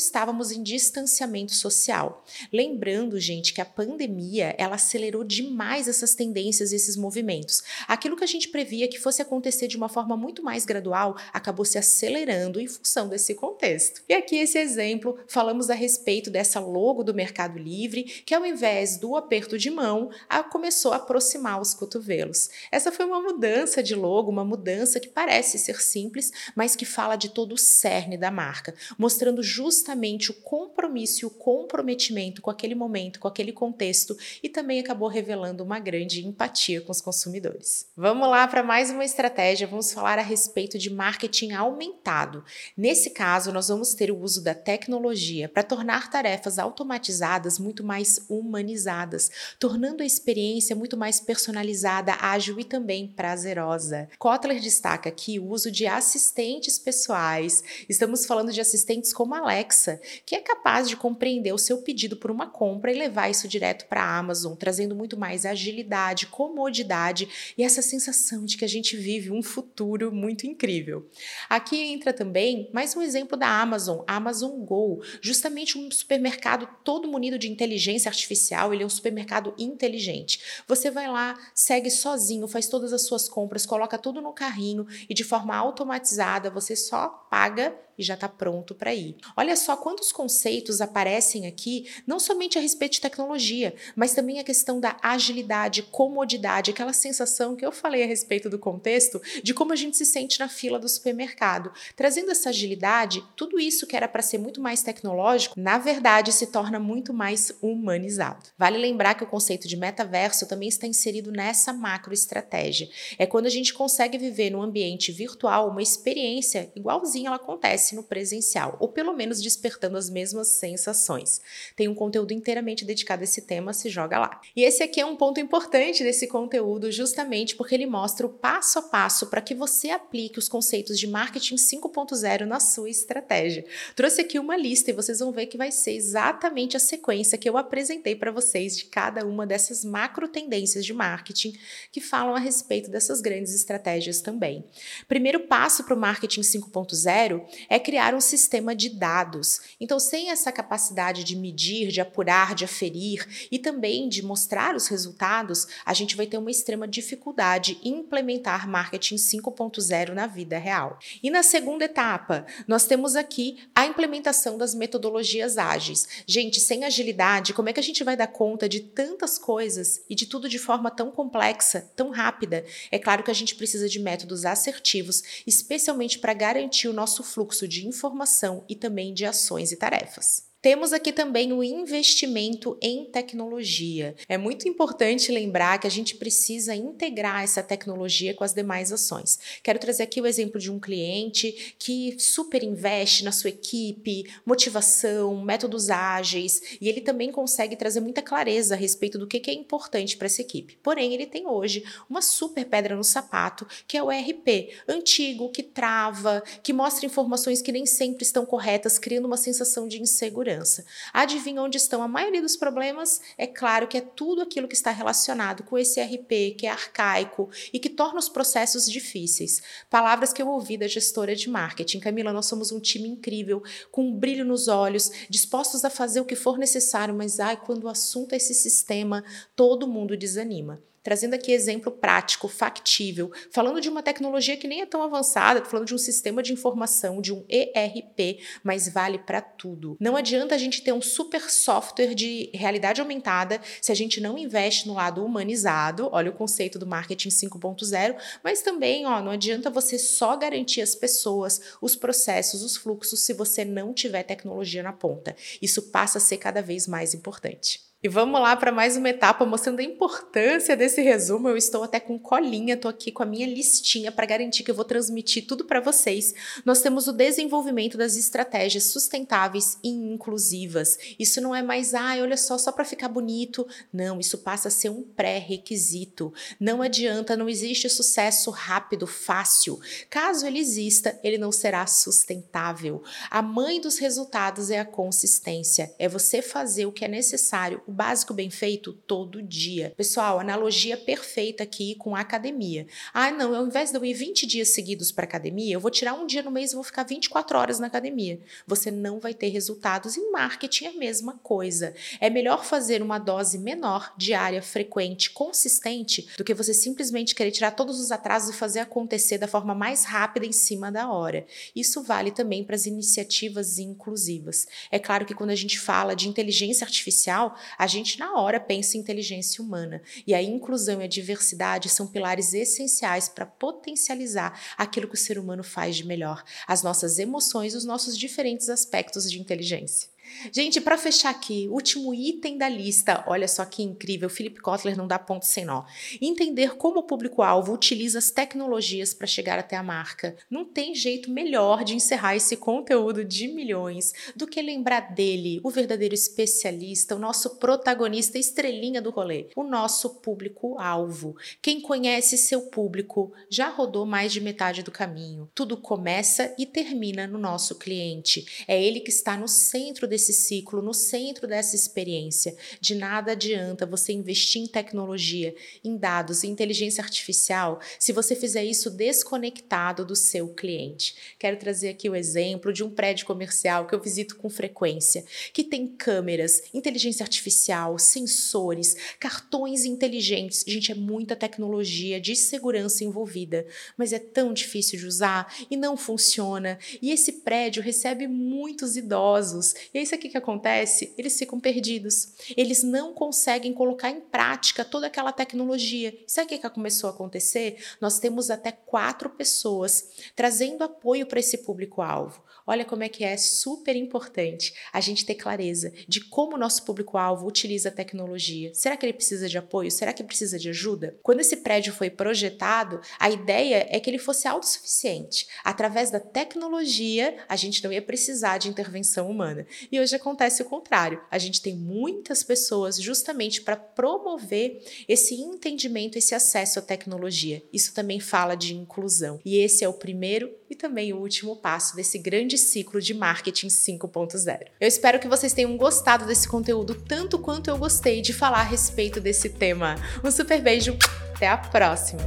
estávamos 0.00 0.50
em 0.50 0.60
distanciamento 0.60 1.54
social. 1.54 2.24
Lembrando, 2.52 3.20
gente, 3.20 3.54
que 3.54 3.60
a 3.60 3.64
pandemia 3.64 4.56
ela 4.58 4.74
acelerou 4.74 5.22
demais 5.22 5.86
essas 5.86 6.16
tendências 6.16 6.72
e 6.72 6.74
esses 6.74 6.96
movimentos. 6.96 7.62
Aquilo 7.86 8.16
que 8.16 8.24
a 8.24 8.26
gente 8.26 8.48
previa 8.48 8.88
que 8.88 8.98
fosse 8.98 9.22
acontecer 9.22 9.68
de 9.68 9.76
uma 9.76 9.88
forma 9.88 10.16
muito 10.16 10.42
mais 10.42 10.66
gradual 10.66 11.16
acabou 11.32 11.64
se 11.64 11.78
acelerando 11.78 12.60
em 12.60 12.66
função 12.66 13.08
desse 13.08 13.36
contexto. 13.36 14.02
E 14.08 14.14
aqui 14.14 14.34
esse 14.34 14.58
exemplo, 14.58 15.16
falamos 15.28 15.70
a 15.70 15.74
respeito 15.74 16.28
dessa 16.28 16.58
logo 16.58 17.04
do 17.04 17.14
Mercado 17.14 17.56
Livre, 17.56 18.02
que 18.02 18.34
ao 18.34 18.44
invés 18.44 18.63
do 18.98 19.14
aperto 19.14 19.58
de 19.58 19.70
mão, 19.70 20.10
a 20.26 20.42
começou 20.42 20.94
a 20.94 20.96
aproximar 20.96 21.60
os 21.60 21.74
cotovelos. 21.74 22.48
Essa 22.72 22.90
foi 22.90 23.04
uma 23.04 23.20
mudança 23.20 23.82
de 23.82 23.94
logo, 23.94 24.30
uma 24.30 24.44
mudança 24.44 24.98
que 24.98 25.08
parece 25.08 25.58
ser 25.58 25.82
simples, 25.82 26.32
mas 26.56 26.74
que 26.74 26.86
fala 26.86 27.16
de 27.16 27.28
todo 27.28 27.52
o 27.52 27.58
cerne 27.58 28.16
da 28.16 28.30
marca, 28.30 28.74
mostrando 28.96 29.42
justamente 29.42 30.30
o 30.30 30.34
compromisso 30.34 31.24
e 31.24 31.26
o 31.26 31.30
comprometimento 31.30 32.40
com 32.40 32.50
aquele 32.50 32.74
momento, 32.74 33.20
com 33.20 33.28
aquele 33.28 33.52
contexto 33.52 34.16
e 34.42 34.48
também 34.48 34.80
acabou 34.80 35.08
revelando 35.08 35.62
uma 35.62 35.78
grande 35.78 36.26
empatia 36.26 36.80
com 36.80 36.90
os 36.90 37.02
consumidores. 37.02 37.86
Vamos 37.94 38.30
lá 38.30 38.48
para 38.48 38.62
mais 38.62 38.90
uma 38.90 39.04
estratégia, 39.04 39.66
vamos 39.66 39.92
falar 39.92 40.18
a 40.18 40.22
respeito 40.22 40.78
de 40.78 40.88
marketing 40.88 41.52
aumentado. 41.52 42.42
Nesse 42.74 43.10
caso, 43.10 43.52
nós 43.52 43.68
vamos 43.68 43.92
ter 43.92 44.10
o 44.10 44.18
uso 44.18 44.42
da 44.42 44.54
tecnologia 44.54 45.50
para 45.50 45.62
tornar 45.62 46.10
tarefas 46.10 46.58
automatizadas 46.58 47.58
muito 47.58 47.84
mais 47.84 48.24
humanizadas, 48.54 49.30
tornando 49.58 50.02
a 50.02 50.06
experiência 50.06 50.76
muito 50.76 50.96
mais 50.96 51.18
personalizada, 51.20 52.16
ágil 52.20 52.60
e 52.60 52.64
também 52.64 53.08
prazerosa. 53.08 54.08
Kotler 54.18 54.60
destaca 54.60 55.08
aqui 55.08 55.40
o 55.40 55.48
uso 55.48 55.70
de 55.70 55.86
assistentes 55.86 56.78
pessoais. 56.78 57.64
Estamos 57.88 58.24
falando 58.24 58.52
de 58.52 58.60
assistentes 58.60 59.12
como 59.12 59.34
Alexa, 59.34 60.00
que 60.24 60.36
é 60.36 60.40
capaz 60.40 60.88
de 60.88 60.96
compreender 60.96 61.52
o 61.52 61.58
seu 61.58 61.78
pedido 61.78 62.16
por 62.16 62.30
uma 62.30 62.48
compra 62.48 62.92
e 62.92 62.98
levar 62.98 63.28
isso 63.28 63.48
direto 63.48 63.86
para 63.86 64.02
a 64.02 64.18
Amazon, 64.18 64.54
trazendo 64.54 64.94
muito 64.94 65.18
mais 65.18 65.44
agilidade, 65.44 66.28
comodidade 66.28 67.28
e 67.58 67.64
essa 67.64 67.82
sensação 67.82 68.44
de 68.44 68.56
que 68.56 68.64
a 68.64 68.68
gente 68.68 68.96
vive 68.96 69.32
um 69.32 69.42
futuro 69.42 70.12
muito 70.12 70.46
incrível. 70.46 71.08
Aqui 71.48 71.80
entra 71.80 72.12
também 72.12 72.70
mais 72.72 72.94
um 72.96 73.02
exemplo 73.02 73.36
da 73.36 73.48
Amazon, 73.48 74.00
Amazon 74.06 74.64
Go, 74.64 75.02
justamente 75.20 75.76
um 75.76 75.90
supermercado 75.90 76.68
todo 76.84 77.08
munido 77.08 77.38
de 77.38 77.50
inteligência 77.50 78.08
artificial, 78.08 78.43
ele 78.72 78.82
é 78.82 78.86
um 78.86 78.90
supermercado 78.90 79.54
inteligente. 79.56 80.62
Você 80.66 80.90
vai 80.90 81.08
lá, 81.08 81.38
segue 81.54 81.90
sozinho, 81.90 82.46
faz 82.48 82.66
todas 82.66 82.92
as 82.92 83.06
suas 83.06 83.28
compras, 83.28 83.64
coloca 83.64 83.96
tudo 83.96 84.20
no 84.20 84.32
carrinho 84.32 84.86
e 85.08 85.14
de 85.14 85.24
forma 85.24 85.56
automatizada 85.56 86.50
você 86.50 86.74
só 86.74 87.08
paga 87.30 87.74
e 87.98 88.02
já 88.02 88.14
está 88.14 88.28
pronto 88.28 88.74
para 88.74 88.94
ir. 88.94 89.16
Olha 89.36 89.56
só 89.56 89.76
quantos 89.76 90.12
conceitos 90.12 90.80
aparecem 90.80 91.46
aqui, 91.46 91.88
não 92.06 92.18
somente 92.18 92.58
a 92.58 92.60
respeito 92.60 92.92
de 92.92 93.00
tecnologia, 93.00 93.74
mas 93.94 94.14
também 94.14 94.38
a 94.38 94.44
questão 94.44 94.80
da 94.80 94.96
agilidade, 95.02 95.82
comodidade, 95.82 96.70
aquela 96.70 96.92
sensação 96.92 97.56
que 97.56 97.64
eu 97.64 97.72
falei 97.72 98.02
a 98.02 98.06
respeito 98.06 98.48
do 98.48 98.58
contexto 98.58 99.20
de 99.42 99.54
como 99.54 99.72
a 99.72 99.76
gente 99.76 99.96
se 99.96 100.06
sente 100.06 100.38
na 100.38 100.48
fila 100.48 100.78
do 100.78 100.88
supermercado. 100.88 101.72
Trazendo 101.96 102.30
essa 102.30 102.50
agilidade, 102.50 103.24
tudo 103.36 103.58
isso 103.58 103.86
que 103.86 103.96
era 103.96 104.08
para 104.08 104.22
ser 104.22 104.38
muito 104.38 104.60
mais 104.60 104.82
tecnológico, 104.82 105.58
na 105.58 105.78
verdade 105.78 106.32
se 106.32 106.46
torna 106.46 106.78
muito 106.78 107.12
mais 107.12 107.52
humanizado. 107.60 108.48
Vale 108.56 108.78
lembrar 108.78 109.14
que 109.14 109.24
o 109.24 109.28
conceito 109.28 109.68
de 109.68 109.76
metaverso 109.76 110.46
também 110.46 110.68
está 110.68 110.86
inserido 110.86 111.30
nessa 111.30 111.72
macroestratégia. 111.72 112.88
É 113.18 113.26
quando 113.26 113.46
a 113.46 113.50
gente 113.50 113.74
consegue 113.74 114.18
viver 114.18 114.50
num 114.50 114.62
ambiente 114.62 115.12
virtual 115.12 115.68
uma 115.68 115.82
experiência 115.82 116.72
igualzinha 116.74 117.28
ela 117.28 117.36
acontece 117.36 117.83
acontece 117.84 117.94
no 117.94 118.02
presencial, 118.02 118.76
ou 118.80 118.88
pelo 118.88 119.12
menos 119.12 119.42
despertando 119.42 119.98
as 119.98 120.08
mesmas 120.08 120.48
sensações. 120.48 121.40
Tem 121.76 121.88
um 121.88 121.94
conteúdo 121.94 122.32
inteiramente 122.32 122.84
dedicado 122.84 123.20
a 123.20 123.24
esse 123.24 123.42
tema, 123.42 123.72
se 123.72 123.90
joga 123.90 124.18
lá. 124.18 124.40
E 124.56 124.62
esse 124.62 124.82
aqui 124.82 125.00
é 125.00 125.06
um 125.06 125.16
ponto 125.16 125.38
importante 125.40 126.02
desse 126.02 126.26
conteúdo, 126.26 126.90
justamente 126.90 127.54
porque 127.54 127.74
ele 127.74 127.86
mostra 127.86 128.26
o 128.26 128.30
passo 128.30 128.78
a 128.78 128.82
passo 128.82 129.26
para 129.26 129.42
que 129.42 129.54
você 129.54 129.90
aplique 129.90 130.38
os 130.38 130.48
conceitos 130.48 130.98
de 130.98 131.06
marketing 131.06 131.56
5.0 131.56 132.46
na 132.46 132.60
sua 132.60 132.88
estratégia. 132.88 133.64
Trouxe 133.94 134.22
aqui 134.22 134.38
uma 134.38 134.56
lista 134.56 134.90
e 134.90 134.94
vocês 134.94 135.18
vão 135.18 135.32
ver 135.32 135.46
que 135.46 135.58
vai 135.58 135.70
ser 135.70 135.92
exatamente 135.92 136.76
a 136.76 136.80
sequência 136.80 137.36
que 137.36 137.48
eu 137.48 137.56
apresentei 137.56 138.14
para 138.14 138.30
vocês 138.30 138.76
de 138.76 138.86
cada 138.86 139.26
uma 139.26 139.46
dessas 139.46 139.84
macro 139.84 140.28
tendências 140.28 140.84
de 140.84 140.94
marketing 140.94 141.58
que 141.90 142.00
falam 142.00 142.34
a 142.34 142.38
respeito 142.38 142.90
dessas 142.90 143.20
grandes 143.20 143.54
estratégias 143.54 144.20
também. 144.20 144.64
Primeiro 145.08 145.40
passo 145.40 145.84
para 145.84 145.94
o 145.94 145.98
marketing 145.98 146.40
5.0 146.42 147.44
é 147.68 147.73
criar 147.78 148.14
um 148.14 148.20
sistema 148.20 148.74
de 148.74 148.88
dados. 148.88 149.60
Então, 149.80 149.98
sem 149.98 150.30
essa 150.30 150.52
capacidade 150.52 151.24
de 151.24 151.36
medir, 151.36 151.88
de 151.88 152.00
apurar, 152.00 152.54
de 152.54 152.64
aferir 152.64 153.26
e 153.50 153.58
também 153.58 154.08
de 154.08 154.22
mostrar 154.22 154.74
os 154.76 154.86
resultados, 154.86 155.66
a 155.84 155.94
gente 155.94 156.16
vai 156.16 156.26
ter 156.26 156.38
uma 156.38 156.50
extrema 156.50 156.86
dificuldade 156.86 157.78
em 157.82 158.00
implementar 158.00 158.68
marketing 158.68 159.16
5.0 159.16 160.10
na 160.10 160.26
vida 160.26 160.58
real. 160.58 160.98
E 161.22 161.30
na 161.30 161.42
segunda 161.42 161.84
etapa, 161.84 162.46
nós 162.66 162.86
temos 162.86 163.16
aqui 163.16 163.58
a 163.74 163.86
implementação 163.86 164.56
das 164.58 164.74
metodologias 164.74 165.58
ágeis. 165.58 166.06
Gente, 166.26 166.60
sem 166.60 166.84
agilidade, 166.84 167.54
como 167.54 167.68
é 167.68 167.72
que 167.72 167.80
a 167.80 167.82
gente 167.82 168.04
vai 168.04 168.16
dar 168.16 168.26
conta 168.26 168.68
de 168.68 168.80
tantas 168.80 169.38
coisas 169.38 170.02
e 170.08 170.14
de 170.14 170.26
tudo 170.26 170.48
de 170.48 170.58
forma 170.58 170.90
tão 170.90 171.10
complexa, 171.10 171.90
tão 171.96 172.10
rápida? 172.10 172.64
É 172.90 172.98
claro 172.98 173.22
que 173.22 173.30
a 173.30 173.34
gente 173.34 173.54
precisa 173.54 173.88
de 173.88 173.98
métodos 173.98 174.44
assertivos, 174.44 175.22
especialmente 175.46 176.18
para 176.18 176.34
garantir 176.34 176.88
o 176.88 176.92
nosso 176.92 177.22
fluxo 177.22 177.63
fluxo 177.64 177.68
de 177.68 177.86
informação 177.86 178.64
e 178.68 178.76
também 178.76 179.12
de 179.12 179.24
ações 179.24 179.72
e 179.72 179.76
tarefas. 179.76 180.53
Temos 180.64 180.94
aqui 180.94 181.12
também 181.12 181.52
o 181.52 181.62
investimento 181.62 182.78
em 182.80 183.04
tecnologia. 183.04 184.14
É 184.26 184.38
muito 184.38 184.66
importante 184.66 185.30
lembrar 185.30 185.78
que 185.78 185.86
a 185.86 185.90
gente 185.90 186.16
precisa 186.16 186.74
integrar 186.74 187.44
essa 187.44 187.62
tecnologia 187.62 188.32
com 188.32 188.42
as 188.42 188.54
demais 188.54 188.90
ações. 188.90 189.38
Quero 189.62 189.78
trazer 189.78 190.04
aqui 190.04 190.22
o 190.22 190.26
exemplo 190.26 190.58
de 190.58 190.72
um 190.72 190.80
cliente 190.80 191.74
que 191.78 192.16
super 192.18 192.62
investe 192.62 193.24
na 193.24 193.30
sua 193.30 193.50
equipe, 193.50 194.24
motivação, 194.46 195.38
métodos 195.44 195.90
ágeis, 195.90 196.78
e 196.80 196.88
ele 196.88 197.02
também 197.02 197.30
consegue 197.30 197.76
trazer 197.76 198.00
muita 198.00 198.22
clareza 198.22 198.74
a 198.74 198.78
respeito 198.78 199.18
do 199.18 199.26
que 199.26 199.50
é 199.50 199.52
importante 199.52 200.16
para 200.16 200.28
essa 200.28 200.40
equipe. 200.40 200.78
Porém, 200.82 201.12
ele 201.12 201.26
tem 201.26 201.46
hoje 201.46 201.84
uma 202.08 202.22
super 202.22 202.64
pedra 202.64 202.96
no 202.96 203.04
sapato, 203.04 203.66
que 203.86 203.98
é 203.98 204.02
o 204.02 204.10
ERP, 204.10 204.70
antigo, 204.88 205.50
que 205.50 205.62
trava, 205.62 206.42
que 206.62 206.72
mostra 206.72 207.04
informações 207.04 207.60
que 207.60 207.70
nem 207.70 207.84
sempre 207.84 208.24
estão 208.24 208.46
corretas, 208.46 208.98
criando 208.98 209.26
uma 209.26 209.36
sensação 209.36 209.86
de 209.86 210.00
insegurança. 210.00 210.53
Segurança. 210.54 210.84
Adivinha 211.12 211.62
onde 211.62 211.76
estão 211.76 212.02
a 212.02 212.08
maioria 212.08 212.40
dos 212.40 212.56
problemas? 212.56 213.20
É 213.36 213.46
claro 213.46 213.88
que 213.88 213.98
é 213.98 214.00
tudo 214.00 214.42
aquilo 214.42 214.68
que 214.68 214.74
está 214.74 214.90
relacionado 214.90 215.62
com 215.64 215.76
esse 215.76 216.00
RP, 216.00 216.56
que 216.56 216.66
é 216.66 216.70
arcaico 216.70 217.50
e 217.72 217.78
que 217.78 217.88
torna 217.88 218.18
os 218.18 218.28
processos 218.28 218.86
difíceis. 218.86 219.62
Palavras 219.90 220.32
que 220.32 220.40
eu 220.40 220.48
ouvi 220.48 220.76
da 220.76 220.86
gestora 220.86 221.34
de 221.34 221.48
marketing. 221.48 222.00
Camila, 222.00 222.32
nós 222.32 222.46
somos 222.46 222.70
um 222.72 222.80
time 222.80 223.08
incrível, 223.08 223.62
com 223.90 224.08
um 224.08 224.14
brilho 224.14 224.44
nos 224.44 224.68
olhos, 224.68 225.10
dispostos 225.28 225.84
a 225.84 225.90
fazer 225.90 226.20
o 226.20 226.24
que 226.24 226.36
for 226.36 226.58
necessário, 226.58 227.14
mas 227.14 227.40
ai, 227.40 227.56
quando 227.56 227.84
o 227.84 227.88
assunto 227.88 228.32
é 228.32 228.36
esse 228.36 228.54
sistema, 228.54 229.24
todo 229.56 229.88
mundo 229.88 230.16
desanima 230.16 230.82
trazendo 231.04 231.34
aqui 231.34 231.52
exemplo 231.52 231.92
prático, 231.92 232.48
factível, 232.48 233.30
falando 233.52 233.80
de 233.80 233.88
uma 233.88 234.02
tecnologia 234.02 234.56
que 234.56 234.66
nem 234.66 234.80
é 234.80 234.86
tão 234.86 235.02
avançada, 235.02 235.64
falando 235.64 235.86
de 235.86 235.94
um 235.94 235.98
sistema 235.98 236.42
de 236.42 236.52
informação, 236.52 237.20
de 237.20 237.32
um 237.32 237.44
ERP, 237.48 238.40
mas 238.64 238.88
vale 238.88 239.18
para 239.18 239.42
tudo. 239.42 239.96
Não 240.00 240.16
adianta 240.16 240.54
a 240.54 240.58
gente 240.58 240.82
ter 240.82 240.92
um 240.92 241.02
super 241.02 241.50
software 241.50 242.14
de 242.14 242.50
realidade 242.54 243.00
aumentada 243.00 243.60
se 243.80 243.92
a 243.92 243.94
gente 243.94 244.20
não 244.20 244.38
investe 244.38 244.88
no 244.88 244.94
lado 244.94 245.24
humanizado, 245.24 246.08
olha 246.10 246.30
o 246.30 246.34
conceito 246.34 246.78
do 246.78 246.86
marketing 246.86 247.28
5.0, 247.28 248.16
mas 248.42 248.62
também, 248.62 249.04
ó, 249.04 249.20
não 249.20 249.32
adianta 249.32 249.68
você 249.68 249.98
só 249.98 250.36
garantir 250.36 250.80
as 250.80 250.94
pessoas, 250.94 251.60
os 251.82 251.94
processos, 251.94 252.62
os 252.62 252.76
fluxos 252.76 253.20
se 253.20 253.34
você 253.34 253.64
não 253.64 253.92
tiver 253.92 254.22
tecnologia 254.22 254.82
na 254.82 254.92
ponta. 254.92 255.36
Isso 255.60 255.90
passa 255.90 256.16
a 256.16 256.20
ser 256.20 256.38
cada 256.38 256.62
vez 256.62 256.88
mais 256.88 257.12
importante. 257.12 257.93
E 258.04 258.08
vamos 258.08 258.38
lá 258.38 258.54
para 258.54 258.70
mais 258.70 258.98
uma 258.98 259.08
etapa 259.08 259.46
mostrando 259.46 259.80
a 259.80 259.82
importância 259.82 260.76
desse 260.76 261.00
resumo. 261.00 261.48
Eu 261.48 261.56
estou 261.56 261.82
até 261.82 261.98
com 261.98 262.18
colinha, 262.18 262.74
estou 262.74 262.90
aqui 262.90 263.10
com 263.10 263.22
a 263.22 263.26
minha 263.26 263.46
listinha 263.46 264.12
para 264.12 264.26
garantir 264.26 264.62
que 264.62 264.70
eu 264.70 264.74
vou 264.74 264.84
transmitir 264.84 265.46
tudo 265.46 265.64
para 265.64 265.80
vocês. 265.80 266.34
Nós 266.66 266.82
temos 266.82 267.08
o 267.08 267.14
desenvolvimento 267.14 267.96
das 267.96 268.14
estratégias 268.18 268.84
sustentáveis 268.84 269.78
e 269.82 269.88
inclusivas. 269.88 270.98
Isso 271.18 271.40
não 271.40 271.54
é 271.54 271.62
mais, 271.62 271.94
ah, 271.94 272.14
olha 272.20 272.36
só, 272.36 272.58
só 272.58 272.70
para 272.70 272.84
ficar 272.84 273.08
bonito. 273.08 273.66
Não, 273.90 274.20
isso 274.20 274.36
passa 274.36 274.68
a 274.68 274.70
ser 274.70 274.90
um 274.90 275.00
pré-requisito. 275.00 276.30
Não 276.60 276.82
adianta, 276.82 277.38
não 277.38 277.48
existe 277.48 277.88
sucesso 277.88 278.50
rápido, 278.50 279.06
fácil. 279.06 279.80
Caso 280.10 280.46
ele 280.46 280.58
exista, 280.58 281.18
ele 281.24 281.38
não 281.38 281.50
será 281.50 281.86
sustentável. 281.86 283.02
A 283.30 283.40
mãe 283.40 283.80
dos 283.80 283.96
resultados 283.96 284.68
é 284.68 284.78
a 284.78 284.84
consistência, 284.84 285.94
é 285.98 286.06
você 286.06 286.42
fazer 286.42 286.84
o 286.84 286.92
que 286.92 287.06
é 287.06 287.08
necessário 287.08 287.80
básico 287.94 288.34
bem 288.34 288.50
feito 288.50 288.92
todo 288.92 289.42
dia. 289.42 289.94
Pessoal, 289.96 290.40
analogia 290.40 290.96
perfeita 290.96 291.62
aqui 291.62 291.94
com 291.94 292.14
a 292.14 292.20
academia. 292.20 292.86
Ah, 293.12 293.30
não, 293.30 293.54
ao 293.54 293.66
invés 293.66 293.90
de 293.90 293.96
eu 293.96 294.04
ir 294.04 294.14
20 294.14 294.46
dias 294.46 294.68
seguidos 294.70 295.12
para 295.12 295.24
academia, 295.24 295.74
eu 295.74 295.80
vou 295.80 295.90
tirar 295.90 296.14
um 296.14 296.26
dia 296.26 296.42
no 296.42 296.50
mês 296.50 296.72
e 296.72 296.74
vou 296.74 296.84
ficar 296.84 297.04
24 297.04 297.56
horas 297.56 297.78
na 297.78 297.86
academia. 297.86 298.40
Você 298.66 298.90
não 298.90 299.20
vai 299.20 299.32
ter 299.32 299.48
resultados. 299.48 300.16
Em 300.16 300.30
marketing 300.30 300.84
é 300.86 300.88
a 300.88 300.92
mesma 300.92 301.38
coisa. 301.42 301.94
É 302.20 302.28
melhor 302.28 302.64
fazer 302.64 303.02
uma 303.02 303.18
dose 303.18 303.58
menor, 303.58 304.12
diária, 304.16 304.62
frequente, 304.62 305.30
consistente, 305.30 306.28
do 306.36 306.44
que 306.44 306.54
você 306.54 306.74
simplesmente 306.74 307.34
querer 307.34 307.50
tirar 307.50 307.70
todos 307.70 308.00
os 308.00 308.10
atrasos 308.10 308.54
e 308.54 308.58
fazer 308.58 308.80
acontecer 308.80 309.38
da 309.38 309.48
forma 309.48 309.74
mais 309.74 310.04
rápida 310.04 310.46
em 310.46 310.52
cima 310.52 310.90
da 310.90 311.10
hora. 311.10 311.46
Isso 311.74 312.02
vale 312.02 312.30
também 312.30 312.64
para 312.64 312.76
as 312.76 312.86
iniciativas 312.86 313.78
inclusivas. 313.78 314.66
É 314.90 314.98
claro 314.98 315.24
que 315.24 315.34
quando 315.34 315.50
a 315.50 315.54
gente 315.54 315.78
fala 315.78 316.14
de 316.14 316.28
inteligência 316.28 316.84
artificial, 316.84 317.56
a 317.78 317.83
gente 317.86 318.18
na 318.18 318.38
hora 318.38 318.58
pensa 318.58 318.96
em 318.96 319.00
inteligência 319.00 319.62
humana. 319.62 320.02
E 320.26 320.34
a 320.34 320.42
inclusão 320.42 321.00
e 321.00 321.04
a 321.04 321.08
diversidade 321.08 321.88
são 321.88 322.06
pilares 322.06 322.54
essenciais 322.54 323.28
para 323.28 323.46
potencializar 323.46 324.58
aquilo 324.76 325.08
que 325.08 325.14
o 325.14 325.18
ser 325.18 325.38
humano 325.38 325.62
faz 325.62 325.96
de 325.96 326.06
melhor, 326.06 326.42
as 326.66 326.82
nossas 326.82 327.18
emoções, 327.18 327.74
os 327.74 327.84
nossos 327.84 328.16
diferentes 328.16 328.68
aspectos 328.68 329.30
de 329.30 329.40
inteligência. 329.40 330.13
Gente, 330.52 330.80
para 330.80 330.98
fechar 330.98 331.30
aqui, 331.30 331.68
último 331.68 332.14
item 332.14 332.58
da 332.58 332.68
lista, 332.68 333.24
olha 333.26 333.46
só 333.46 333.64
que 333.64 333.82
incrível, 333.82 334.28
Philip 334.28 334.60
Kotler 334.60 334.96
não 334.96 335.06
dá 335.06 335.18
ponto 335.18 335.46
sem 335.46 335.64
nó. 335.64 335.84
Entender 336.20 336.76
como 336.76 337.00
o 337.00 337.02
público-alvo 337.02 337.72
utiliza 337.72 338.18
as 338.18 338.30
tecnologias 338.30 339.14
para 339.14 339.26
chegar 339.26 339.58
até 339.58 339.76
a 339.76 339.82
marca. 339.82 340.36
Não 340.50 340.64
tem 340.64 340.94
jeito 340.94 341.30
melhor 341.30 341.84
de 341.84 341.94
encerrar 341.94 342.36
esse 342.36 342.56
conteúdo 342.56 343.24
de 343.24 343.48
milhões 343.48 344.12
do 344.34 344.46
que 344.46 344.60
lembrar 344.60 345.14
dele, 345.14 345.60
o 345.62 345.70
verdadeiro 345.70 346.14
especialista, 346.14 347.14
o 347.14 347.18
nosso 347.18 347.56
protagonista, 347.56 348.38
estrelinha 348.38 349.00
do 349.00 349.10
rolê, 349.10 349.48
o 349.54 349.62
nosso 349.62 350.20
público-alvo. 350.20 351.36
Quem 351.60 351.80
conhece 351.80 352.38
seu 352.38 352.62
público 352.62 353.32
já 353.48 353.68
rodou 353.68 354.06
mais 354.06 354.32
de 354.32 354.40
metade 354.40 354.82
do 354.82 354.90
caminho. 354.90 355.48
Tudo 355.54 355.76
começa 355.76 356.54
e 356.58 356.66
termina 356.66 357.26
no 357.26 357.38
nosso 357.38 357.76
cliente. 357.76 358.64
É 358.66 358.82
ele 358.82 359.00
que 359.00 359.10
está 359.10 359.36
no 359.36 359.48
centro 359.48 360.06
desse 360.14 360.32
ciclo, 360.32 360.80
no 360.80 360.94
centro 360.94 361.48
dessa 361.48 361.74
experiência. 361.74 362.56
De 362.80 362.94
nada 362.94 363.32
adianta 363.32 363.84
você 363.84 364.12
investir 364.12 364.62
em 364.62 364.66
tecnologia, 364.66 365.54
em 365.82 365.96
dados, 365.96 366.44
em 366.44 366.50
inteligência 366.50 367.02
artificial, 367.02 367.80
se 367.98 368.12
você 368.12 368.36
fizer 368.36 368.64
isso 368.64 368.90
desconectado 368.90 370.04
do 370.04 370.14
seu 370.14 370.48
cliente. 370.48 371.16
Quero 371.38 371.56
trazer 371.56 371.88
aqui 371.88 372.08
o 372.08 372.14
exemplo 372.14 372.72
de 372.72 372.84
um 372.84 372.90
prédio 372.90 373.26
comercial 373.26 373.86
que 373.86 373.94
eu 373.94 374.00
visito 374.00 374.36
com 374.36 374.48
frequência, 374.48 375.24
que 375.52 375.64
tem 375.64 375.86
câmeras, 375.86 376.62
inteligência 376.72 377.24
artificial, 377.24 377.98
sensores, 377.98 378.96
cartões 379.18 379.84
inteligentes. 379.84 380.64
Gente, 380.66 380.92
é 380.92 380.94
muita 380.94 381.34
tecnologia 381.34 382.20
de 382.20 382.36
segurança 382.36 383.02
envolvida, 383.02 383.66
mas 383.96 384.12
é 384.12 384.18
tão 384.20 384.52
difícil 384.52 384.98
de 384.98 385.06
usar 385.06 385.52
e 385.68 385.76
não 385.76 385.96
funciona. 385.96 386.78
E 387.02 387.10
esse 387.10 387.32
prédio 387.32 387.82
recebe 387.82 388.28
muitos 388.28 388.96
idosos. 388.96 389.74
E 389.92 390.03
aí, 390.04 390.06
sabe 390.06 390.28
o 390.28 390.30
que 390.30 390.38
acontece? 390.38 391.14
Eles 391.18 391.38
ficam 391.38 391.58
perdidos. 391.58 392.34
Eles 392.56 392.82
não 392.82 393.12
conseguem 393.12 393.72
colocar 393.72 394.10
em 394.10 394.20
prática 394.20 394.84
toda 394.84 395.06
aquela 395.06 395.32
tecnologia. 395.32 396.16
Sabe 396.26 396.54
o 396.54 396.60
que 396.60 396.70
começou 396.70 397.08
a 397.08 397.12
acontecer? 397.12 397.82
Nós 398.00 398.18
temos 398.18 398.50
até 398.50 398.70
quatro 398.70 399.30
pessoas 399.30 400.08
trazendo 400.36 400.84
apoio 400.84 401.26
para 401.26 401.40
esse 401.40 401.58
público-alvo. 401.58 402.42
Olha 402.66 402.84
como 402.84 403.02
é 403.02 403.08
que 403.10 403.22
é 403.22 403.36
super 403.36 403.94
importante 403.94 404.74
a 404.90 405.00
gente 405.00 405.26
ter 405.26 405.34
clareza 405.34 405.92
de 406.08 406.20
como 406.20 406.56
o 406.56 406.58
nosso 406.58 406.82
público-alvo 406.84 407.46
utiliza 407.46 407.90
a 407.90 407.92
tecnologia. 407.92 408.72
Será 408.72 408.96
que 408.96 409.04
ele 409.04 409.12
precisa 409.12 409.48
de 409.48 409.58
apoio? 409.58 409.90
Será 409.90 410.14
que 410.14 410.24
precisa 410.24 410.58
de 410.58 410.70
ajuda? 410.70 411.18
Quando 411.22 411.40
esse 411.40 411.58
prédio 411.58 411.92
foi 411.92 412.08
projetado, 412.08 413.00
a 413.18 413.30
ideia 413.30 413.86
é 413.90 414.00
que 414.00 414.08
ele 414.08 414.18
fosse 414.18 414.48
autossuficiente. 414.48 415.46
Através 415.62 416.10
da 416.10 416.18
tecnologia, 416.18 417.36
a 417.48 417.56
gente 417.56 417.84
não 417.84 417.92
ia 417.92 418.00
precisar 418.00 418.56
de 418.56 418.68
intervenção 418.68 419.30
humana. 419.30 419.66
E 419.92 420.00
hoje 420.00 420.16
acontece 420.16 420.62
o 420.62 420.66
contrário. 420.66 421.20
A 421.30 421.38
gente 421.38 421.60
tem 421.60 421.76
muitas 421.76 422.42
pessoas 422.42 422.96
justamente 422.96 423.60
para 423.60 423.76
promover 423.76 424.82
esse 425.06 425.34
entendimento, 425.34 426.16
esse 426.16 426.34
acesso 426.34 426.78
à 426.78 426.82
tecnologia. 426.82 427.62
Isso 427.72 427.92
também 427.92 428.20
fala 428.20 428.54
de 428.54 428.74
inclusão. 428.74 429.38
E 429.44 429.58
esse 429.58 429.84
é 429.84 429.88
o 429.88 429.92
primeiro 429.92 430.50
e 430.68 430.74
também 430.74 431.12
o 431.12 431.18
último 431.18 431.56
passo 431.56 431.94
desse 431.94 432.18
grande 432.18 432.53
ciclo 432.58 433.00
de 433.00 433.14
marketing 433.14 433.68
5.0. 433.68 434.66
Eu 434.80 434.88
espero 434.88 435.18
que 435.18 435.28
vocês 435.28 435.52
tenham 435.52 435.76
gostado 435.76 436.26
desse 436.26 436.48
conteúdo 436.48 436.94
tanto 436.94 437.38
quanto 437.38 437.68
eu 437.68 437.78
gostei 437.78 438.20
de 438.20 438.32
falar 438.32 438.60
a 438.60 438.64
respeito 438.64 439.20
desse 439.20 439.48
tema. 439.48 439.96
Um 440.22 440.30
super 440.30 440.60
beijo, 440.60 440.96
até 441.34 441.48
a 441.48 441.56
próxima! 441.56 442.22